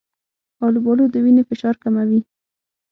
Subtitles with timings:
[0.65, 2.19] آلوبالو د وینې فشار کموي.